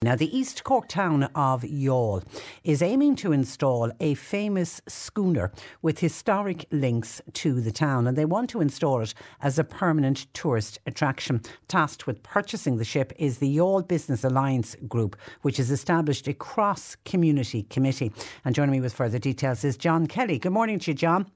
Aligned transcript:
Now, 0.00 0.14
the 0.14 0.38
East 0.38 0.62
Cork 0.62 0.86
town 0.86 1.24
of 1.34 1.62
Youghal 1.62 2.22
is 2.62 2.82
aiming 2.82 3.16
to 3.16 3.32
install 3.32 3.90
a 3.98 4.14
famous 4.14 4.80
schooner 4.86 5.50
with 5.82 5.98
historic 5.98 6.66
links 6.70 7.20
to 7.32 7.60
the 7.60 7.72
town, 7.72 8.06
and 8.06 8.16
they 8.16 8.24
want 8.24 8.48
to 8.50 8.60
install 8.60 9.00
it 9.00 9.12
as 9.42 9.58
a 9.58 9.64
permanent 9.64 10.32
tourist 10.34 10.78
attraction. 10.86 11.42
Tasked 11.66 12.06
with 12.06 12.22
purchasing 12.22 12.76
the 12.76 12.84
ship 12.84 13.12
is 13.18 13.38
the 13.38 13.56
Youghal 13.56 13.88
Business 13.88 14.22
Alliance 14.22 14.76
Group, 14.86 15.16
which 15.42 15.56
has 15.56 15.72
established 15.72 16.28
a 16.28 16.32
cross 16.32 16.96
community 17.04 17.64
committee. 17.64 18.12
And 18.44 18.54
joining 18.54 18.70
me 18.70 18.80
with 18.80 18.94
further 18.94 19.18
details 19.18 19.64
is 19.64 19.76
John 19.76 20.06
Kelly. 20.06 20.38
Good 20.38 20.52
morning 20.52 20.78
to 20.78 20.92
you, 20.92 20.94
John. 20.94 21.28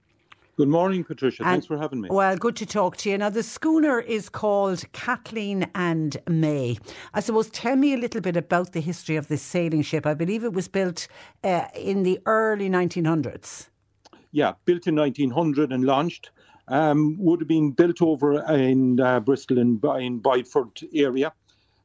Good 0.62 0.68
morning, 0.68 1.02
Patricia. 1.02 1.42
Thanks 1.42 1.66
for 1.66 1.76
having 1.76 2.02
me. 2.02 2.08
Well, 2.08 2.36
good 2.36 2.54
to 2.54 2.66
talk 2.66 2.96
to 2.98 3.10
you. 3.10 3.18
Now, 3.18 3.30
the 3.30 3.42
schooner 3.42 3.98
is 3.98 4.28
called 4.28 4.84
Kathleen 4.92 5.68
and 5.74 6.16
May. 6.28 6.78
I 7.14 7.18
suppose, 7.18 7.50
tell 7.50 7.74
me 7.74 7.94
a 7.94 7.96
little 7.96 8.20
bit 8.20 8.36
about 8.36 8.72
the 8.72 8.78
history 8.78 9.16
of 9.16 9.26
this 9.26 9.42
sailing 9.42 9.82
ship. 9.82 10.06
I 10.06 10.14
believe 10.14 10.44
it 10.44 10.52
was 10.52 10.68
built 10.68 11.08
uh, 11.42 11.64
in 11.74 12.04
the 12.04 12.20
early 12.26 12.70
1900s. 12.70 13.70
Yeah, 14.30 14.52
built 14.64 14.86
in 14.86 14.94
1900 14.94 15.72
and 15.72 15.82
launched. 15.82 16.30
Um, 16.68 17.16
would 17.18 17.40
have 17.40 17.48
been 17.48 17.72
built 17.72 18.00
over 18.00 18.40
in 18.54 19.00
uh, 19.00 19.18
Bristol 19.18 19.58
and 19.58 19.82
in 19.98 20.20
Bideford 20.20 20.84
area. 20.94 21.32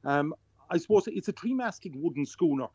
Um, 0.06 0.36
I 0.70 0.78
suppose 0.78 1.08
it's 1.08 1.30
a 1.30 1.32
three-masted 1.32 1.96
wooden 1.96 2.28
schooner 2.28 2.68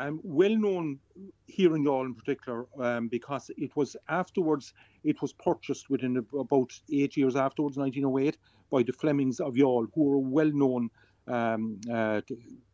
um, 0.00 0.20
well 0.22 0.56
known 0.56 0.98
here 1.46 1.76
in 1.76 1.84
Youghal 1.84 2.06
in 2.06 2.14
particular 2.14 2.66
um, 2.78 3.08
because 3.08 3.50
it 3.56 3.74
was 3.76 3.96
afterwards, 4.08 4.72
it 5.04 5.20
was 5.20 5.32
purchased 5.32 5.90
within 5.90 6.24
about 6.38 6.72
eight 6.92 7.16
years 7.16 7.36
afterwards, 7.36 7.76
1908, 7.76 8.38
by 8.70 8.82
the 8.82 8.92
Flemings 8.92 9.40
of 9.40 9.54
Youghal, 9.54 9.88
who 9.94 10.04
were 10.04 10.16
a 10.16 10.18
well 10.18 10.50
known 10.52 10.88
um, 11.28 11.80
uh, 11.92 12.20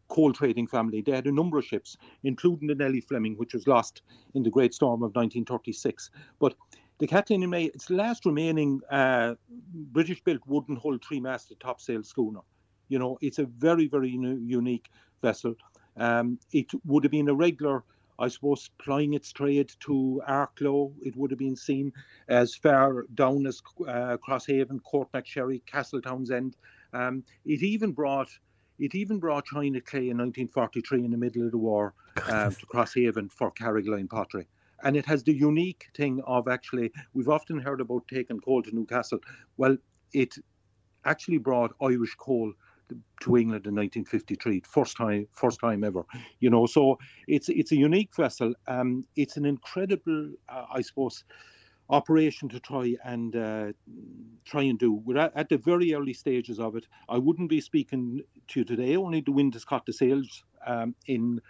coal 0.08 0.32
trading 0.32 0.68
family. 0.68 1.02
They 1.02 1.12
had 1.12 1.26
a 1.26 1.32
number 1.32 1.58
of 1.58 1.64
ships, 1.64 1.96
including 2.22 2.68
the 2.68 2.74
Nellie 2.74 3.00
Fleming, 3.00 3.34
which 3.36 3.54
was 3.54 3.66
lost 3.66 4.02
in 4.34 4.42
the 4.42 4.50
Great 4.50 4.72
Storm 4.72 5.02
of 5.02 5.14
1936. 5.16 6.10
But 6.38 6.54
the 6.98 7.08
Kathleen 7.08 7.48
May, 7.51 7.64
it's 7.64 7.90
last 7.90 8.24
remaining 8.24 8.80
uh, 8.90 9.34
British 9.92 10.23
built 10.23 10.40
wooden 10.46 10.76
hull 10.76 10.98
three 11.06 11.20
masted 11.20 11.58
topsail 11.60 12.04
schooner. 12.04 12.40
You 12.88 13.01
know, 13.01 13.18
it's 13.20 13.40
a 13.40 13.46
very, 13.46 13.88
very 13.88 14.10
unique 14.10 14.88
vessel. 15.23 15.56
Um, 15.96 16.38
it 16.52 16.70
would 16.84 17.04
have 17.04 17.10
been 17.10 17.28
a 17.28 17.34
regular, 17.34 17.82
I 18.18 18.28
suppose, 18.28 18.70
plying 18.78 19.14
its 19.14 19.32
trade 19.32 19.72
to 19.80 20.22
Arklow. 20.28 20.92
It 21.02 21.16
would 21.16 21.30
have 21.30 21.38
been 21.38 21.56
seen 21.56 21.92
as 22.28 22.54
far 22.54 23.04
down 23.14 23.46
as 23.46 23.62
uh, 23.80 24.16
Crosshaven, 24.18 24.80
Courtmacsherry, 24.82 25.64
Castle 25.66 26.02
Townsend. 26.02 26.56
Um, 26.92 27.24
it 27.44 27.62
even 27.62 27.92
brought 27.92 28.30
it 28.78 28.94
even 28.94 29.18
brought 29.18 29.46
China 29.46 29.80
Clay 29.80 30.10
in 30.10 30.18
1943 30.18 31.04
in 31.04 31.10
the 31.10 31.16
middle 31.16 31.46
of 31.46 31.50
the 31.50 31.58
war 31.58 31.94
uh, 32.28 32.50
to 32.50 32.66
Crosshaven 32.66 33.30
for 33.32 33.50
Carrigaline 33.50 34.08
pottery. 34.08 34.46
And 34.82 34.96
it 34.96 35.06
has 35.06 35.22
the 35.22 35.32
unique 35.32 35.86
thing 35.96 36.20
of 36.26 36.48
actually, 36.48 36.92
we've 37.14 37.28
often 37.28 37.58
heard 37.58 37.80
about 37.80 38.06
taking 38.08 38.40
coal 38.40 38.62
to 38.62 38.74
Newcastle. 38.74 39.20
Well, 39.56 39.78
it 40.12 40.34
actually 41.06 41.38
brought 41.38 41.74
Irish 41.80 42.14
coal 42.16 42.52
to 43.20 43.37
England 43.37 43.66
in 43.66 43.74
1953, 43.74 44.62
first 44.66 44.96
time, 44.96 45.26
first 45.32 45.60
time 45.60 45.84
ever. 45.84 46.04
You 46.40 46.51
know, 46.51 46.66
so 46.66 46.98
it's 47.26 47.48
it's 47.48 47.73
a 47.73 47.76
unique 47.76 48.15
vessel. 48.15 48.54
Um, 48.66 49.04
it's 49.16 49.37
an 49.37 49.45
incredible, 49.45 50.30
uh, 50.48 50.65
I 50.73 50.82
suppose, 50.82 51.24
operation 51.90 52.48
to 52.51 52.60
try 52.60 52.96
and 53.04 53.37
uh, 53.37 53.73
try 54.45 54.62
and 54.62 54.79
do. 54.79 54.92
We're 54.92 55.18
at, 55.18 55.32
at, 55.37 55.48
the 55.48 55.59
very 55.59 55.95
early 55.95 56.12
stages 56.12 56.59
of 56.59 56.76
it. 56.76 56.87
I 57.09 57.18
wouldn't 57.18 57.51
be 57.51 57.60
speaking 57.60 58.23
to 58.48 58.60
you 58.60 58.64
today. 58.64 58.96
Only 58.96 59.20
the 59.20 59.32
wind 59.32 59.54
has 59.54 59.64
caught 59.64 59.87
the 59.87 59.92
sails 59.92 60.45
um, 60.66 60.95
in 61.07 61.40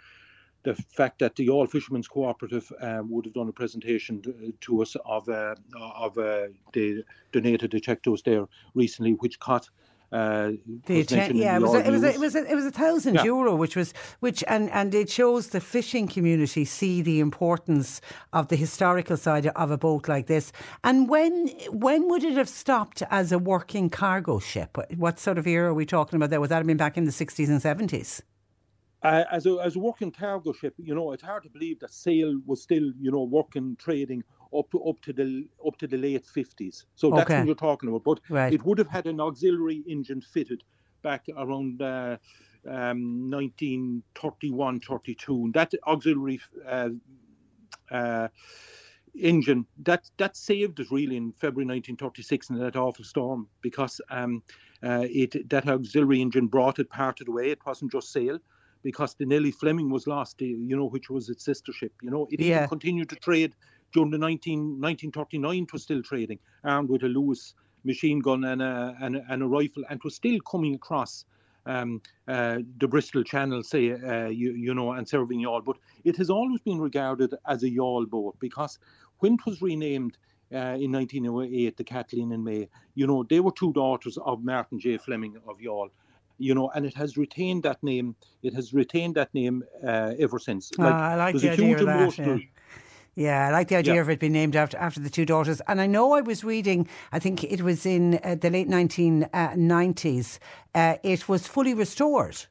the 0.63 0.75
fact 0.75 1.19
that 1.19 1.35
the 1.35 1.47
Youghal 1.47 1.69
Fishermen's 1.69 2.07
Cooperative 2.07 2.71
um, 2.81 3.09
would 3.09 3.25
have 3.25 3.33
done 3.33 3.47
a 3.47 3.53
presentation 3.53 4.21
to, 4.23 4.53
to 4.61 4.81
us 4.81 4.95
of 5.05 5.27
uh, 5.29 5.55
of 5.79 6.17
uh, 6.17 6.47
donated 7.31 7.73
a 7.73 7.79
check 7.79 8.03
to 8.03 8.13
us 8.13 8.21
there 8.21 8.45
recently, 8.73 9.13
which 9.13 9.39
caught 9.39 9.69
uh, 10.11 10.51
the 10.85 11.05
yeah, 11.33 11.57
it 11.57 11.61
was, 11.61 11.73
a, 11.73 11.85
it 11.85 11.91
was, 11.91 12.03
a, 12.03 12.13
it 12.13 12.19
was 12.19 12.35
a, 12.35 12.51
it 12.51 12.55
was 12.55 12.65
a 12.65 12.71
thousand 12.71 13.15
yeah. 13.15 13.25
euro, 13.25 13.55
which 13.55 13.75
was 13.75 13.93
which 14.21 14.41
and 14.47 14.69
and 14.69 14.95
it 14.95 15.09
shows 15.09 15.47
the 15.49 15.59
fishing 15.59 16.07
community 16.07 16.63
see 16.63 17.01
the 17.01 17.19
importance 17.19 17.99
of 18.31 18.47
the 18.47 18.55
historical 18.55 19.17
side 19.17 19.47
of 19.47 19.69
a 19.69 19.77
boat 19.77 20.07
like 20.07 20.27
this. 20.27 20.53
And 20.85 21.09
when 21.09 21.49
when 21.71 22.07
would 22.07 22.23
it 22.23 22.37
have 22.37 22.47
stopped 22.47 23.03
as 23.09 23.33
a 23.33 23.37
working 23.37 23.89
cargo 23.89 24.39
ship? 24.39 24.77
What 24.95 25.19
sort 25.19 25.37
of 25.37 25.45
era 25.45 25.71
are 25.71 25.73
we 25.73 25.85
talking 25.85 26.15
about 26.15 26.29
there? 26.29 26.39
Would 26.39 26.51
that 26.51 26.57
have 26.57 26.67
been 26.67 26.77
back 26.77 26.97
in 26.97 27.03
the 27.03 27.11
sixties 27.11 27.49
and 27.49 27.61
seventies? 27.61 28.21
Uh, 29.03 29.25
as 29.29 29.45
a 29.45 29.57
as 29.61 29.75
a 29.75 29.79
working 29.79 30.11
cargo 30.11 30.53
ship, 30.53 30.73
you 30.77 30.95
know, 30.95 31.11
it's 31.11 31.23
hard 31.23 31.43
to 31.43 31.49
believe 31.49 31.81
that 31.81 31.93
sail 31.93 32.39
was 32.45 32.61
still, 32.61 32.93
you 32.99 33.11
know, 33.11 33.23
working 33.23 33.75
trading 33.75 34.23
up 34.55 34.69
to 34.71 34.83
up 34.83 35.01
to 35.01 35.13
the 35.13 35.47
up 35.65 35.77
to 35.77 35.87
the 35.87 35.97
late 35.97 36.25
fifties. 36.25 36.85
So 36.95 37.09
that's 37.11 37.29
okay. 37.29 37.39
what 37.39 37.45
you're 37.47 37.55
talking 37.55 37.89
about. 37.89 38.03
But 38.03 38.19
right. 38.29 38.53
it 38.53 38.63
would 38.65 38.77
have 38.77 38.89
had 38.89 39.07
an 39.07 39.19
auxiliary 39.19 39.83
engine 39.87 40.21
fitted 40.21 40.63
back 41.01 41.25
around 41.35 41.81
uh, 41.81 42.17
um, 42.67 43.29
1931, 43.31 44.79
32. 44.81 45.33
And 45.33 45.53
That 45.53 45.73
auxiliary 45.85 46.39
uh, 46.67 46.89
uh, 47.91 48.27
engine 49.19 49.65
that 49.83 50.09
that 50.17 50.37
saved 50.37 50.79
us 50.79 50.91
really 50.91 51.17
in 51.17 51.31
February 51.31 51.65
1936 51.65 52.49
in 52.49 52.59
that 52.59 52.75
awful 52.75 53.03
storm 53.03 53.47
because 53.61 53.99
um, 54.09 54.43
uh, 54.83 55.05
it 55.09 55.49
that 55.49 55.67
auxiliary 55.67 56.21
engine 56.21 56.47
brought 56.47 56.79
it 56.79 56.89
part 56.89 57.19
of 57.19 57.25
the 57.25 57.31
way. 57.31 57.49
It 57.49 57.65
wasn't 57.65 57.91
just 57.91 58.11
sail 58.11 58.39
because 58.83 59.15
the 59.15 59.25
Nellie 59.25 59.51
Fleming 59.51 59.89
was 59.89 60.07
lost, 60.07 60.39
you 60.41 60.75
know, 60.75 60.85
which 60.85 61.09
was 61.09 61.29
its 61.29 61.43
sister 61.43 61.73
ship. 61.73 61.93
You 62.01 62.11
know, 62.11 62.27
it 62.31 62.39
yeah. 62.39 62.67
continued 62.67 63.09
to 63.09 63.15
trade 63.15 63.55
during 63.93 64.11
the 64.11 64.17
19, 64.17 64.81
1939 64.81 65.63
it 65.63 65.73
was 65.73 65.83
still 65.83 66.03
trading, 66.03 66.39
armed 66.63 66.89
with 66.89 67.03
a 67.03 67.07
Lewis 67.07 67.53
machine 67.83 68.19
gun 68.19 68.43
and 68.43 68.61
a, 68.61 68.95
and 69.01 69.17
a, 69.17 69.25
and 69.29 69.43
a 69.43 69.47
rifle, 69.47 69.83
and 69.89 70.01
was 70.03 70.15
still 70.15 70.39
coming 70.41 70.75
across 70.75 71.25
um, 71.65 72.01
uh, 72.27 72.59
the 72.79 72.87
Bristol 72.87 73.23
Channel, 73.23 73.63
say, 73.63 73.91
uh, 73.91 74.27
you, 74.27 74.53
you 74.53 74.73
know, 74.73 74.93
and 74.93 75.07
serving 75.07 75.41
Youghal. 75.41 75.63
But 75.65 75.77
it 76.03 76.15
has 76.17 76.29
always 76.29 76.61
been 76.61 76.79
regarded 76.79 77.33
as 77.45 77.63
a 77.63 77.69
Youghal 77.69 78.09
boat 78.09 78.35
because 78.39 78.79
when 79.19 79.33
it 79.33 79.45
was 79.45 79.61
renamed 79.61 80.17
uh, 80.53 80.77
in 80.79 80.91
1908, 80.93 81.75
the 81.75 81.83
Kathleen 81.83 82.31
and 82.31 82.43
May, 82.43 82.69
you 82.95 83.05
know, 83.05 83.23
they 83.23 83.39
were 83.41 83.51
two 83.51 83.73
daughters 83.73 84.17
of 84.17 84.43
Martin 84.43 84.79
J. 84.79 84.97
Fleming 84.97 85.35
of 85.47 85.57
Youghal. 85.57 85.89
you 86.37 86.53
know, 86.53 86.69
and 86.75 86.85
it 86.85 86.93
has 86.93 87.17
retained 87.17 87.63
that 87.63 87.81
name. 87.83 88.15
It 88.43 88.53
has 88.53 88.73
retained 88.73 89.15
that 89.15 89.33
name 89.33 89.63
uh, 89.85 90.13
ever 90.19 90.39
since. 90.39 90.71
Like, 90.77 90.93
oh, 90.93 90.97
I 90.97 91.15
like 91.15 91.35
the 91.35 91.49
idea 91.49 91.77
of 91.79 91.85
that. 91.85 92.17
Yeah. 92.17 92.37
Yeah, 93.17 93.47
I 93.47 93.51
like 93.51 93.69
the 93.69 93.77
idea 93.77 93.95
yeah. 93.95 94.01
of 94.01 94.09
it 94.11 94.19
being 94.19 94.33
named 94.33 94.55
after 94.55 94.77
after 94.77 94.99
the 94.99 95.09
two 95.09 95.25
daughters. 95.25 95.59
And 95.67 95.81
I 95.81 95.87
know 95.87 96.11
I 96.13 96.21
was 96.21 96.43
reading, 96.43 96.87
I 97.11 97.17
think 97.17 97.43
it 97.43 97.63
was 97.63 97.83
in 97.83 98.19
uh, 98.23 98.35
the 98.35 98.51
late 98.51 98.69
1990s, 98.69 100.37
uh, 100.75 100.97
it 101.01 101.27
was 101.27 101.47
fully 101.47 101.73
restored. 101.73 102.45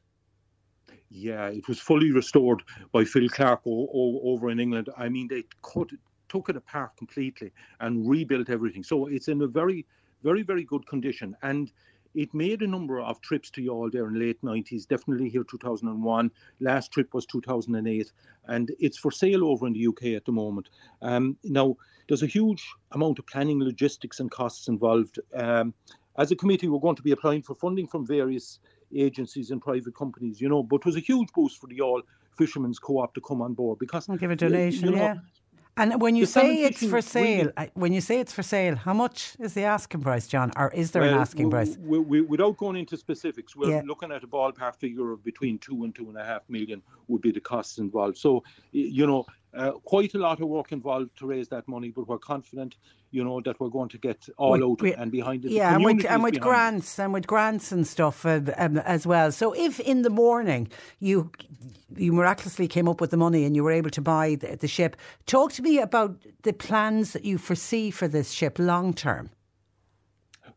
Yeah, 1.09 1.47
it 1.47 1.69
was 1.69 1.79
fully 1.79 2.11
restored 2.11 2.63
by 2.91 3.05
Phil 3.05 3.29
Clark 3.29 3.61
o- 3.65 3.89
o- 3.93 4.19
over 4.25 4.49
in 4.49 4.59
England. 4.59 4.89
I 4.97 5.07
mean, 5.07 5.29
they 5.29 5.45
cut, 5.61 5.87
took 6.27 6.49
it 6.49 6.57
apart 6.57 6.97
completely 6.97 7.53
and 7.79 8.05
rebuilt 8.05 8.49
everything. 8.49 8.83
So 8.83 9.07
it's 9.07 9.29
in 9.29 9.41
a 9.43 9.47
very, 9.47 9.85
very, 10.21 10.41
very 10.41 10.65
good 10.65 10.85
condition. 10.85 11.33
And 11.43 11.71
it 12.17 12.33
made 12.33 12.63
a 12.63 12.67
number 12.67 12.99
of 12.99 13.21
trips 13.21 13.51
to 13.51 13.61
Youghal 13.61 13.91
there 13.91 14.07
in 14.07 14.15
the 14.15 14.19
late 14.19 14.41
90s, 14.41 14.87
definitely 14.87 15.29
here 15.29 15.43
2001. 15.43 16.31
Last 16.59 16.91
trip 16.91 17.13
was 17.13 17.27
2008, 17.27 18.11
and 18.47 18.71
it's 18.79 18.97
for 18.97 19.11
sale 19.11 19.45
over 19.45 19.67
in 19.67 19.73
the 19.73 19.87
UK 19.87 20.03
at 20.15 20.25
the 20.25 20.31
moment. 20.31 20.69
Um, 21.03 21.37
now, 21.43 21.77
there's 22.07 22.23
a 22.23 22.27
huge 22.27 22.65
amount 22.93 23.19
of 23.19 23.27
planning, 23.27 23.59
logistics, 23.59 24.19
and 24.19 24.31
costs 24.31 24.67
involved. 24.67 25.19
Um, 25.35 25.75
as 26.17 26.31
a 26.31 26.35
committee, 26.35 26.67
we're 26.67 26.79
going 26.79 26.95
to 26.95 27.03
be 27.03 27.11
applying 27.11 27.43
for 27.43 27.53
funding 27.53 27.85
from 27.85 28.07
various 28.07 28.57
agencies 28.95 29.51
and 29.51 29.61
private 29.61 29.95
companies, 29.95 30.41
you 30.41 30.49
know, 30.49 30.63
but 30.63 30.77
it 30.77 30.85
was 30.85 30.95
a 30.95 31.01
huge 31.01 31.29
boost 31.35 31.61
for 31.61 31.67
the 31.67 31.77
Youghal 31.77 32.01
Fishermen's 32.35 32.79
Co-op 32.79 33.13
to 33.13 33.21
come 33.21 33.43
on 33.43 33.53
board 33.53 33.77
because 33.77 34.09
I'll 34.09 34.17
give 34.17 34.31
a 34.31 34.35
donation, 34.35 34.85
you 34.85 34.95
know, 34.95 34.97
yeah. 34.97 35.15
And 35.77 36.01
when 36.01 36.15
you 36.15 36.25
the 36.25 36.31
say 36.31 36.63
it's 36.63 36.85
for 36.85 37.01
sale, 37.01 37.37
really, 37.37 37.53
uh, 37.57 37.67
when 37.75 37.93
you 37.93 38.01
say 38.01 38.19
it's 38.19 38.33
for 38.33 38.43
sale, 38.43 38.75
how 38.75 38.93
much 38.93 39.35
is 39.39 39.53
the 39.53 39.63
asking 39.63 40.01
price, 40.01 40.27
John, 40.27 40.51
or 40.57 40.71
is 40.73 40.91
there 40.91 41.03
well, 41.03 41.13
an 41.13 41.19
asking 41.19 41.51
price? 41.51 41.77
We, 41.77 41.99
we, 41.99 42.21
without 42.21 42.57
going 42.57 42.77
into 42.77 42.97
specifics, 42.97 43.55
we're 43.55 43.69
yeah. 43.69 43.81
looking 43.85 44.11
at 44.11 44.23
a 44.23 44.27
ballpark 44.27 44.75
figure 44.75 45.11
of 45.11 45.23
between 45.23 45.59
two 45.59 45.83
and 45.83 45.93
two 45.93 46.09
and 46.09 46.17
a 46.17 46.23
half 46.23 46.41
million 46.49 46.81
would 47.07 47.21
be 47.21 47.31
the 47.31 47.39
costs 47.39 47.77
involved. 47.77 48.17
So, 48.17 48.43
you 48.71 49.07
know, 49.07 49.25
uh, 49.57 49.71
quite 49.83 50.13
a 50.13 50.17
lot 50.17 50.39
of 50.39 50.47
work 50.47 50.71
involved 50.71 51.17
to 51.17 51.25
raise 51.25 51.47
that 51.49 51.67
money, 51.67 51.89
but 51.89 52.07
we're 52.07 52.19
confident, 52.19 52.75
you 53.11 53.23
know, 53.23 53.41
that 53.41 53.59
we're 53.59 53.69
going 53.69 53.89
to 53.89 53.97
get 53.97 54.27
all 54.37 54.63
out 54.63 54.81
we, 54.81 54.93
and 54.93 55.11
behind 55.11 55.45
it. 55.45 55.51
Yeah, 55.51 55.73
and 55.73 55.83
with, 55.83 56.05
and 56.05 56.21
with 56.23 56.39
grants 56.39 56.99
it. 56.99 57.03
and 57.03 57.13
with 57.13 57.25
grants 57.25 57.71
and 57.71 57.87
stuff 57.87 58.25
uh, 58.25 58.41
um, 58.57 58.77
as 58.79 59.07
well. 59.07 59.31
So 59.31 59.53
if 59.53 59.79
in 59.79 60.03
the 60.03 60.09
morning 60.09 60.67
you 60.99 61.31
you 61.95 62.11
miraculously 62.11 62.67
came 62.67 62.87
up 62.87 63.01
with 63.01 63.11
the 63.11 63.17
money 63.17 63.45
and 63.45 63.55
you 63.55 63.63
were 63.63 63.71
able 63.71 63.89
to 63.89 64.01
buy 64.01 64.35
the, 64.35 64.57
the 64.57 64.67
ship, 64.67 64.97
talk 65.25 65.53
to 65.53 65.63
me 65.63 65.79
about 65.79 66.17
the 66.43 66.53
plans 66.53 67.13
that 67.13 67.23
you 67.23 67.37
foresee 67.37 67.89
for 67.89 68.07
this 68.07 68.31
ship 68.31 68.59
long 68.59 68.93
term. 68.93 69.29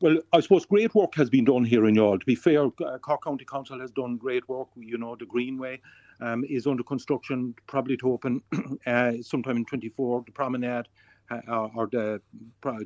Well, 0.00 0.19
I 0.32 0.41
suppose 0.41 0.64
great 0.67 0.94
work 0.94 1.14
has 1.14 1.31
been 1.31 1.44
done 1.44 1.64
here 1.64 1.87
in 1.87 1.94
Youghal. 1.94 2.20
To 2.20 2.26
be 2.26 2.35
fair, 2.35 2.64
uh, 2.64 2.99
Cork 2.99 3.23
County 3.23 3.44
Council 3.44 3.81
has 3.81 3.91
done 3.91 4.17
great 4.17 4.49
work. 4.49 4.69
You 4.75 4.99
know, 4.99 5.14
the 5.14 5.26
Greenway 5.26 5.81
um, 6.20 6.44
is 6.49 6.67
under 6.67 6.82
construction, 6.82 7.55
probably 7.67 7.96
to 7.99 8.12
open 8.12 8.43
uh, 8.87 9.12
sometime 9.22 9.56
in 9.56 9.64
24. 9.64 10.25
The 10.26 10.32
promenade 10.32 10.87
uh, 11.31 11.69
or 11.75 11.88
the 11.90 12.20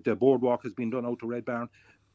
the 0.05 0.15
boardwalk 0.15 0.63
has 0.63 0.75
been 0.75 0.91
done 0.91 1.07
out 1.07 1.19
to 1.21 1.27
Red 1.27 1.45
Barn. 1.45 1.69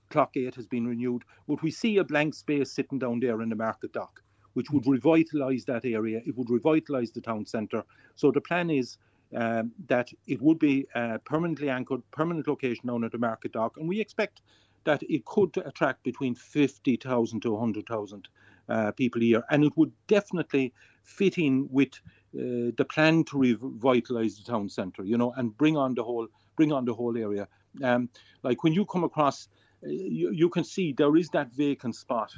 Clock 0.10 0.33
Gate 0.33 0.56
has 0.56 0.68
been 0.68 0.88
renewed, 0.88 1.24
but 1.48 1.62
we 1.62 1.71
see 1.71 1.98
a 1.98 2.04
blank 2.04 2.33
space 2.33 2.71
sitting 2.71 2.98
down 2.98 3.19
there 3.19 3.42
in 3.42 3.50
the 3.50 3.56
market 3.56 3.94
dock, 3.94 4.21
which 4.54 4.71
would 4.71 4.83
revitalise 4.83 5.66
that 5.66 5.86
area. 5.86 6.21
It 6.25 6.36
would 6.36 6.48
revitalise 6.48 7.13
the 7.13 7.21
town 7.21 7.45
centre. 7.45 7.83
So 8.16 8.31
the 8.31 8.42
plan 8.42 8.71
is 8.71 8.98
um, 9.36 9.71
that 9.88 10.10
it 10.25 10.42
would 10.42 10.57
be 10.57 10.88
a 10.95 11.19
permanently 11.19 11.69
anchored, 11.69 12.01
permanent 12.12 12.48
location 12.48 12.88
down 12.88 13.04
at 13.04 13.12
the 13.12 13.19
market 13.19 13.51
dock, 13.51 13.77
and 13.77 13.88
we 13.88 14.00
expect 14.00 14.42
that 14.86 15.04
it 15.04 15.25
could 15.25 15.56
attract 15.57 16.04
between 16.04 16.33
50,000 16.33 17.42
to 17.42 17.51
100,000 17.51 18.27
uh, 18.69 18.92
people 18.92 19.21
here, 19.21 19.44
and 19.50 19.63
it 19.63 19.74
would 19.75 19.92
definitely 20.07 20.74
fit 21.04 21.38
in 21.38 21.68
with 21.71 21.94
uh, 22.36 22.71
the 22.77 22.86
plan 22.88 23.24
to 23.25 23.38
revitalise 23.38 24.38
the 24.38 24.44
town 24.44 24.69
centre, 24.69 25.04
you 25.04 25.18
know, 25.18 25.33
and 25.38 25.57
bring 25.57 25.75
on 25.75 25.95
the 25.95 26.04
whole 26.04 26.27
bring 26.56 26.71
on 26.71 26.86
the 26.86 26.94
whole 26.94 27.18
area. 27.18 27.48
Um, 27.83 28.10
like 28.44 28.63
when 28.63 28.74
you 28.74 28.86
come 28.86 29.04
across, 29.04 29.48
uh, 29.83 29.89
you, 29.89 30.31
you 30.31 30.50
can 30.50 30.63
see 30.63 30.94
there 30.94 31.16
is 31.16 31.30
that 31.30 31.51
vacant 31.54 31.95
spot. 31.95 32.31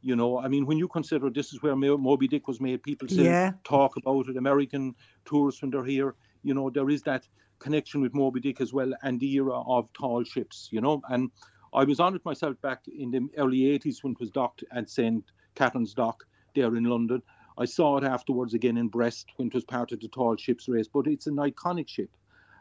You 0.00 0.16
know, 0.16 0.38
I 0.38 0.48
mean, 0.48 0.66
when 0.66 0.78
you 0.78 0.88
consider 0.88 1.28
this 1.30 1.52
is 1.52 1.62
where 1.62 1.74
Moby 1.74 2.28
Dick 2.28 2.46
was 2.46 2.60
made, 2.60 2.82
people 2.82 3.08
still 3.08 3.24
yeah. 3.24 3.52
talk 3.64 3.96
about 3.96 4.28
it. 4.28 4.36
American 4.36 4.94
tourists 5.24 5.60
when 5.60 5.70
they're 5.70 5.84
here, 5.84 6.14
you 6.44 6.54
know, 6.54 6.70
there 6.70 6.88
is 6.88 7.02
that 7.02 7.26
connection 7.58 8.00
with 8.00 8.14
Moby 8.14 8.40
Dick 8.40 8.60
as 8.60 8.72
well, 8.72 8.92
and 9.02 9.18
the 9.18 9.32
era 9.34 9.60
of 9.62 9.92
tall 9.92 10.22
ships. 10.24 10.68
You 10.70 10.80
know, 10.80 11.02
and 11.08 11.30
I 11.72 11.84
was 11.84 12.00
on 12.00 12.14
it 12.14 12.24
myself 12.24 12.60
back 12.62 12.82
in 12.86 13.10
the 13.10 13.28
early 13.36 13.60
80s 13.78 14.02
when 14.02 14.12
it 14.12 14.20
was 14.20 14.30
docked 14.30 14.64
at 14.72 14.88
St. 14.88 15.24
Catherine's 15.58 15.94
Dock 15.94 16.24
there 16.54 16.76
in 16.76 16.84
London. 16.84 17.22
I 17.58 17.64
saw 17.64 17.98
it 17.98 18.04
afterwards 18.04 18.54
again 18.54 18.76
in 18.76 18.88
Brest 18.88 19.26
when 19.36 19.48
it 19.48 19.54
was 19.54 19.64
part 19.64 19.90
of 19.92 20.00
the 20.00 20.08
tall 20.08 20.36
ships 20.36 20.68
race, 20.68 20.88
but 20.92 21.06
it's 21.08 21.26
an 21.26 21.36
iconic 21.36 21.88
ship. 21.88 22.10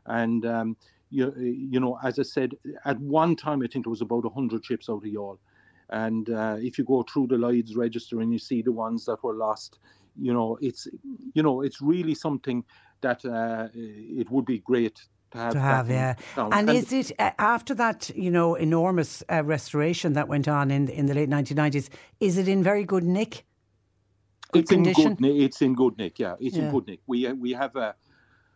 And, 0.08 0.46
um, 0.46 0.78
you, 1.12 1.32
you 1.38 1.80
know, 1.80 2.00
as 2.04 2.18
I 2.18 2.24
said, 2.24 2.54
at 2.86 3.00
one 3.00 3.36
time, 3.36 3.62
I 3.62 3.68
think 3.68 3.86
there 3.86 3.92
was 3.92 4.02
about 4.02 4.24
100 4.24 4.66
ships 4.66 4.90
out 4.90 4.98
of 4.98 5.04
Youghal. 5.04 5.38
And 5.90 6.30
uh, 6.30 6.58
if 6.60 6.78
you 6.78 6.84
go 6.84 7.04
through 7.04 7.28
the 7.28 7.38
Lloyd's 7.38 7.76
register 7.76 8.20
and 8.22 8.34
you 8.34 8.40
see 8.40 8.62
the 8.62 8.72
ones 8.72 9.06
that 9.06 9.24
were 9.24 9.36
lost, 9.36 9.80
you 10.20 10.34
know, 10.34 10.58
it's, 10.62 10.88
you 11.34 11.44
know, 11.44 11.62
it's 11.62 11.82
really 11.82 12.16
something 12.16 12.64
that 13.02 13.24
uh, 13.24 13.68
it 13.74 14.30
would 14.32 14.46
be 14.46 14.60
great 14.60 15.00
to 15.32 15.38
have. 15.38 15.54
To 15.54 15.60
have, 15.60 15.90
yeah. 15.90 16.16
And, 16.36 16.54
and, 16.54 16.70
is 16.70 16.92
it 16.94 17.12
uh, 17.20 17.32
after 17.38 17.74
that, 17.76 18.10
you 18.16 18.32
know, 18.32 18.56
enormous 18.56 19.24
uh, 19.32 19.44
restoration 19.44 20.14
that 20.14 20.28
went 20.28 20.48
on 20.48 20.72
in 20.72 20.88
in 20.90 21.06
the 21.06 21.14
late 21.14 21.30
1990s? 21.30 21.90
Is 22.20 22.38
it 22.38 22.48
in 22.48 22.64
very 22.64 22.84
good 22.84 23.04
nick? 23.04 23.46
Good 24.52 24.64
it's 24.64 24.72
condition? 24.72 25.08
in 25.08 25.16
good. 25.16 25.42
It's 25.42 25.62
in 25.62 25.76
good 25.76 25.98
nick. 25.98 26.20
Yeah, 26.20 26.36
it's 26.40 26.56
yeah. 26.56 26.64
in 26.64 26.72
good 26.72 26.88
nick. 26.88 27.00
We 27.08 27.28
uh, 27.28 27.34
we 27.34 27.52
have 27.54 27.76
a 27.76 27.96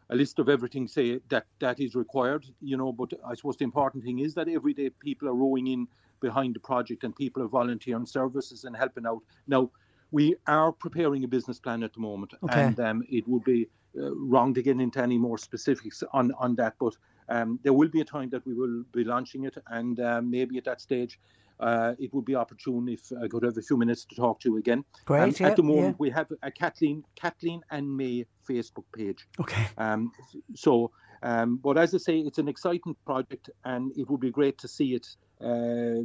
a 0.09 0.15
list 0.15 0.39
of 0.39 0.49
everything 0.49 0.87
say 0.87 1.19
that 1.29 1.45
that 1.59 1.79
is 1.79 1.95
required. 1.95 2.45
You 2.61 2.77
know, 2.77 2.91
but 2.91 3.13
I 3.25 3.33
suppose 3.35 3.57
the 3.57 3.65
important 3.65 4.03
thing 4.03 4.19
is 4.19 4.33
that 4.35 4.47
every 4.47 4.73
day 4.73 4.89
people 4.89 5.27
are 5.27 5.35
rowing 5.35 5.67
in 5.67 5.87
behind 6.19 6.55
the 6.55 6.59
project 6.59 7.03
and 7.03 7.15
people 7.15 7.41
are 7.43 7.47
volunteering 7.47 8.05
services 8.05 8.63
and 8.63 8.75
helping 8.75 9.05
out. 9.05 9.21
Now 9.47 9.71
we 10.11 10.35
are 10.47 10.71
preparing 10.71 11.23
a 11.23 11.27
business 11.27 11.59
plan 11.59 11.83
at 11.83 11.93
the 11.93 11.99
moment, 11.99 12.33
okay. 12.43 12.63
and 12.63 12.79
um, 12.79 13.03
it 13.09 13.27
would 13.27 13.43
be 13.43 13.67
wrong 13.95 14.53
to 14.53 14.61
get 14.61 14.79
into 14.79 15.01
any 15.01 15.17
more 15.17 15.37
specifics 15.37 16.03
on 16.13 16.31
on 16.39 16.55
that. 16.55 16.75
But 16.79 16.95
um, 17.29 17.59
there 17.63 17.73
will 17.73 17.89
be 17.89 18.01
a 18.01 18.05
time 18.05 18.29
that 18.29 18.45
we 18.45 18.53
will 18.53 18.83
be 18.91 19.03
launching 19.03 19.45
it, 19.45 19.57
and 19.67 19.99
uh, 19.99 20.21
maybe 20.21 20.57
at 20.57 20.65
that 20.65 20.81
stage. 20.81 21.19
Uh, 21.59 21.93
it 21.99 22.11
would 22.11 22.25
be 22.25 22.33
opportune 22.33 22.89
if 22.89 23.11
I 23.23 23.27
could 23.27 23.43
have 23.43 23.55
a 23.55 23.61
few 23.61 23.77
minutes 23.77 24.03
to 24.05 24.15
talk 24.15 24.39
to 24.39 24.49
you 24.49 24.57
again. 24.57 24.83
Great. 25.05 25.39
Yeah, 25.39 25.49
at 25.49 25.55
the 25.55 25.61
moment, 25.61 25.89
yeah. 25.89 25.99
we 25.99 26.09
have 26.09 26.25
a 26.41 26.49
Kathleen 26.49 27.03
Kathleen 27.15 27.61
and 27.69 27.85
May 27.95 28.25
Facebook 28.51 28.85
page. 28.95 29.27
Okay. 29.39 29.67
Um, 29.77 30.11
so, 30.55 30.91
um, 31.23 31.57
but 31.57 31.77
as 31.77 31.93
I 31.93 31.97
say, 31.97 32.19
it's 32.19 32.37
an 32.37 32.47
exciting 32.47 32.95
project, 33.05 33.49
and 33.63 33.91
it 33.97 34.09
would 34.09 34.19
be 34.19 34.31
great 34.31 34.57
to 34.59 34.67
see 34.67 34.95
it 34.95 35.07
uh, 35.43 36.01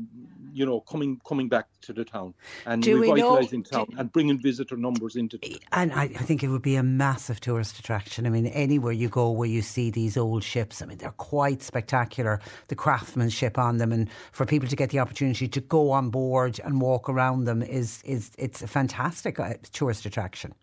you 0.53 0.65
know, 0.65 0.81
coming 0.81 1.21
coming 1.27 1.49
back 1.49 1.67
to 1.83 1.93
the 1.93 2.05
town 2.05 2.33
and 2.65 2.83
do 2.83 3.01
revitalising 3.01 3.71
town 3.71 3.87
do, 3.91 3.99
and 3.99 4.11
bringing 4.11 4.41
visitor 4.41 4.77
numbers 4.77 5.17
into. 5.17 5.37
The 5.37 5.61
and 5.73 5.93
I, 5.93 6.05
I, 6.05 6.09
think 6.09 6.43
it 6.43 6.49
would 6.49 6.63
be 6.63 6.77
a 6.77 6.83
massive 6.83 7.41
tourist 7.41 7.79
attraction. 7.79 8.27
I 8.27 8.31
mean, 8.31 8.47
anywhere 8.47 8.93
you 8.93 9.09
go 9.11 9.31
where 9.31 9.49
you 9.49 9.61
see 9.61 9.91
these 9.91 10.17
old 10.17 10.43
ships, 10.43 10.81
I 10.81 10.87
mean, 10.87 10.99
they're 10.99 11.11
quite 11.11 11.63
spectacular. 11.63 12.41
The 12.69 12.77
craftsmanship 12.77 13.59
on 13.59 13.77
them, 13.77 13.93
and 13.93 14.09
for 14.33 14.47
people 14.47 14.69
to 14.69 14.77
get 14.77 14.91
the 14.91 15.01
opportunity 15.01 15.49
to 15.49 15.61
go 15.61 15.91
on 15.91 16.09
board 16.09 16.59
and 16.65 16.81
walk 16.81 17.09
around 17.09 17.45
them 17.45 17.63
is 17.63 18.03
is 18.05 18.31
it's 18.39 18.63
a 18.63 18.67
fantastic 18.67 19.39
uh, 19.39 19.55
tourist 19.73 20.07
attraction. 20.07 20.55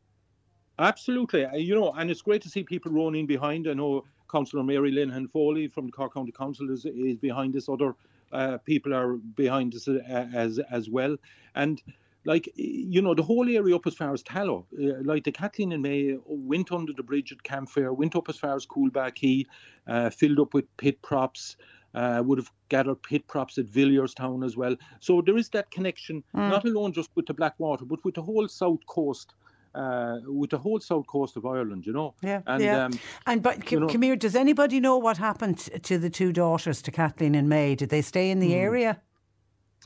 Absolutely, 0.80 1.46
uh, 1.46 1.56
you 1.56 1.75
know, 1.75 1.92
and 1.92 2.10
it's 2.10 2.22
great 2.22 2.42
to 2.42 2.50
see 2.50 2.64
people 2.64 2.92
running 2.92 3.28
behind. 3.28 3.68
I 3.68 3.74
know 3.74 4.06
Councillor 4.31 4.64
Mary 4.64 4.92
Linehan 4.92 5.30
Foley 5.30 5.68
from 5.68 5.86
the 5.86 5.92
Cork 5.92 6.14
County 6.14 6.31
Council 6.31 6.72
is, 6.72 6.86
is 6.86 7.18
behind 7.18 7.54
this. 7.54 7.70
Other 7.70 7.96
uh, 8.31 8.58
people 8.58 8.94
are 8.94 9.14
behind 9.14 9.75
us 9.75 9.88
uh, 9.88 10.00
as 10.34 10.60
as 10.72 10.90
well, 10.90 11.16
and 11.54 11.81
like 12.25 12.52
you 12.56 13.02
know 13.04 13.14
the 13.14 13.22
whole 13.22 13.48
area 13.48 13.75
up 13.75 13.86
as 13.86 13.94
far 13.94 14.14
as 14.14 14.24
Tallow, 14.24 14.66
uh, 14.81 15.04
like 15.04 15.25
the 15.25 15.31
Kathleen 15.31 15.74
and 15.74 15.84
May 15.84 16.18
went 16.25 16.72
under 16.72 16.92
the 16.92 17.04
bridge 17.04 17.31
at 17.31 17.44
Camphire, 17.44 17.96
went 17.96 18.16
up 18.16 18.28
as 18.28 18.38
far 18.38 18.56
as 18.56 18.66
Coolbag 18.66 19.14
Quay, 19.16 19.46
uh, 19.88 20.10
filled 20.10 20.40
up 20.40 20.54
with 20.54 20.66
pit 20.78 21.02
props. 21.02 21.56
Uh, 21.96 22.24
would 22.25 22.40
have 22.40 22.52
gathered 22.70 23.04
pit 23.04 23.28
props 23.28 23.60
at 23.60 23.68
Villierstown 23.68 24.44
as 24.44 24.58
well. 24.58 24.75
So 25.00 25.22
there 25.22 25.38
is 25.38 25.50
that 25.50 25.70
connection, 25.70 26.24
mm. 26.36 26.50
not 26.50 26.66
alone 26.66 26.92
just 26.92 27.12
with 27.14 27.28
the 27.28 27.36
Blackwater, 27.36 27.86
but 27.86 28.04
with 28.04 28.16
the 28.16 28.22
whole 28.24 28.48
south 28.48 28.80
coast 28.88 29.36
uh, 29.75 30.20
with 30.25 30.52
the 30.52 30.58
whole 30.58 30.80
south 30.80 31.08
coast 31.08 31.36
of 31.38 31.46
Ireland, 31.46 31.86
you 31.86 31.94
know. 31.94 32.14
Yeah, 32.22 32.42
and, 32.46 32.64
yeah. 32.64 32.86
Um, 32.86 33.00
and 33.25 33.42
but 33.42 33.72
you 33.72 33.80
know, 33.80 33.88
come 33.88 34.02
here, 34.02 34.16
does 34.16 34.36
anybody 34.36 34.80
know 34.80 34.98
what 34.98 35.18
happened 35.18 35.58
to 35.84 35.98
the 35.98 36.10
two 36.10 36.31
daughters, 36.31 36.81
to 36.84 36.92
Kathleen 36.92 37.36
and 37.36 37.50
May? 37.50 37.75
Did 37.75 37.90
they 37.90 38.02
stay 38.02 38.30
in 38.30 38.40
the 38.40 38.50
hmm. 38.50 38.60
area? 38.60 39.02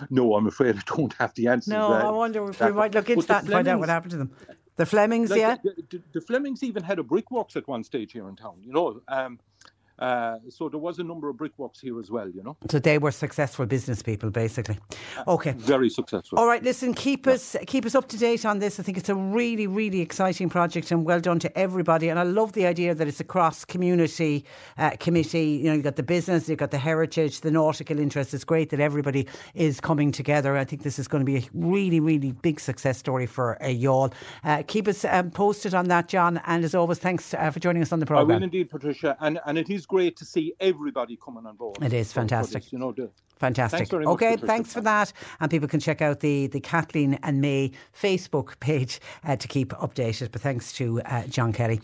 No, 0.09 0.35
I'm 0.35 0.45
afraid 0.45 0.75
I 0.75 0.81
don't 0.95 1.13
have 1.13 1.33
the 1.33 1.47
answer. 1.47 1.71
No, 1.71 1.91
I 1.91 2.09
wonder 2.11 2.49
if 2.49 2.59
we 2.59 2.71
might 2.71 2.93
look 2.93 3.09
into 3.09 3.25
that 3.27 3.43
and 3.43 3.51
find 3.51 3.67
out 3.67 3.79
what 3.79 3.89
happened 3.89 4.11
to 4.11 4.17
them. 4.17 4.31
The 4.75 4.85
Flemings, 4.85 5.31
like 5.31 5.39
yeah. 5.39 5.57
The, 5.63 5.83
the, 5.89 6.03
the, 6.13 6.21
Flemings 6.21 6.61
even 6.61 6.83
had 6.83 6.99
a 6.99 7.03
brickworks 7.03 7.55
at 7.55 7.67
one 7.67 7.83
stage 7.83 8.11
here 8.11 8.29
in 8.29 8.35
town. 8.35 8.57
You 8.61 8.73
know, 8.73 9.01
um, 9.07 9.39
uh, 9.99 10.37
so 10.49 10.69
there 10.69 10.79
was 10.79 10.99
a 10.99 11.03
number 11.03 11.29
of 11.29 11.37
brickworks 11.37 11.79
here 11.79 11.99
as 11.99 12.11
well, 12.11 12.29
you 12.29 12.43
know. 12.43 12.55
So 12.69 12.79
they 12.79 12.97
were 12.97 13.11
successful 13.11 13.65
business 13.65 14.03
people, 14.03 14.29
basically. 14.29 14.77
Uh, 15.17 15.33
okay, 15.33 15.51
very 15.53 15.89
successful. 15.89 16.37
All 16.37 16.47
right, 16.47 16.63
listen, 16.63 16.93
keep 16.93 17.25
yeah. 17.25 17.33
us 17.33 17.55
keep 17.65 17.85
us 17.85 17.95
up 17.95 18.07
to 18.09 18.17
date 18.17 18.45
on 18.45 18.59
this. 18.59 18.79
I 18.79 18.83
think 18.83 18.97
it's 18.97 19.09
a 19.09 19.15
really, 19.15 19.65
really 19.65 20.01
exciting 20.01 20.49
project, 20.49 20.91
and 20.91 21.03
well 21.03 21.19
done 21.19 21.39
to 21.39 21.57
everybody. 21.57 22.09
And 22.09 22.19
I 22.19 22.23
love 22.23 22.53
the 22.53 22.67
idea 22.67 22.93
that 22.93 23.07
it's 23.07 23.19
a 23.19 23.23
cross 23.23 23.65
community 23.65 24.45
uh, 24.77 24.91
committee. 24.99 25.61
You 25.61 25.65
know, 25.65 25.73
you've 25.73 25.83
got 25.83 25.95
the 25.95 26.03
business, 26.03 26.47
you've 26.47 26.59
got 26.59 26.71
the 26.71 26.77
heritage, 26.77 27.41
the 27.41 27.51
nautical 27.51 27.97
interest. 27.99 28.33
It's 28.33 28.43
great 28.43 28.69
that 28.69 28.79
everybody 28.79 29.27
is 29.55 29.79
coming 29.81 30.11
together. 30.11 30.57
I 30.57 30.63
think 30.63 30.83
this 30.83 30.99
is 30.99 31.07
going 31.07 31.21
to 31.21 31.25
be 31.25 31.37
a 31.37 31.43
really, 31.53 31.99
really 31.99 32.33
big 32.33 32.59
success 32.59 32.99
story 32.99 33.25
for 33.25 33.61
uh, 33.63 33.87
all. 33.87 34.13
Uh, 34.43 34.61
keep 34.67 34.87
us 34.87 35.05
um, 35.05 35.31
posted 35.31 35.73
on 35.73 35.87
that, 35.87 36.07
John. 36.07 36.39
And 36.45 36.63
as 36.63 36.75
always, 36.75 36.99
thanks 36.99 37.33
uh, 37.33 37.49
for 37.49 37.59
joining 37.59 37.81
us 37.81 37.91
on 37.91 37.99
the 37.99 38.05
program. 38.05 38.29
I 38.29 38.35
will 38.35 38.43
indeed, 38.43 38.69
Patricia, 38.69 39.17
and 39.21 39.39
and 39.47 39.57
it 39.57 39.71
is 39.71 39.86
great 39.87 40.17
to 40.17 40.25
see 40.25 40.53
everybody 40.59 41.17
coming 41.23 41.45
on 41.45 41.55
board. 41.55 41.77
It 41.81 41.93
is 41.93 42.11
fantastic. 42.13 42.63
This, 42.63 42.73
you 42.73 42.79
know, 42.79 42.91
the, 42.91 43.09
Fantastic. 43.37 43.87
Thanks 43.87 44.07
okay, 44.07 44.31
much, 44.31 44.41
thanks 44.41 44.73
for 44.73 44.81
that. 44.81 45.13
And 45.39 45.51
people 45.51 45.67
can 45.67 45.79
check 45.79 46.01
out 46.01 46.21
the, 46.21 46.47
the 46.47 46.59
Kathleen 46.59 47.19
and 47.23 47.39
May 47.39 47.71
Facebook 47.99 48.59
page 48.59 48.99
uh, 49.23 49.35
to 49.35 49.47
keep 49.47 49.69
updated. 49.69 50.31
But 50.31 50.41
thanks 50.41 50.73
to 50.73 51.01
uh, 51.03 51.23
John 51.27 51.53
Kelly. 51.53 51.79